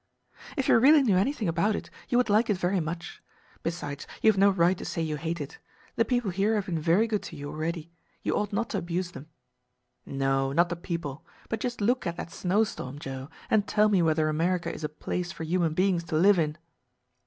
"If 0.57 0.67
you 0.67 0.79
really 0.79 1.03
knew 1.03 1.15
anything 1.17 1.47
about 1.47 1.75
it, 1.75 1.91
you 2.09 2.17
would 2.17 2.27
like 2.27 2.49
it 2.49 2.57
very 2.57 2.79
much. 2.79 3.21
Besides, 3.61 4.07
you 4.23 4.31
have 4.31 4.37
no 4.39 4.49
right 4.49 4.75
to 4.79 4.83
say 4.83 4.99
you 4.99 5.15
hate 5.15 5.39
it. 5.39 5.59
The 5.95 6.05
people 6.05 6.31
here 6.31 6.55
have 6.55 6.65
been 6.65 6.79
very 6.81 7.05
good 7.05 7.21
to 7.21 7.35
you 7.35 7.49
already. 7.51 7.91
You 8.23 8.33
ought 8.35 8.51
not 8.51 8.71
to 8.71 8.79
abuse 8.79 9.11
them." 9.11 9.27
"No 10.03 10.53
not 10.53 10.69
the 10.69 10.75
people. 10.75 11.23
But 11.49 11.59
just 11.59 11.81
look 11.81 12.07
at 12.07 12.17
that 12.17 12.31
snow 12.31 12.63
storm, 12.63 12.97
Joe, 12.97 13.29
and 13.47 13.67
tell 13.67 13.89
me 13.89 14.01
whether 14.01 14.27
America 14.27 14.73
is 14.73 14.83
a 14.83 14.89
place 14.89 15.31
for 15.31 15.43
human 15.43 15.75
beings 15.75 16.03
to 16.05 16.15
live 16.15 16.39
in." 16.39 16.57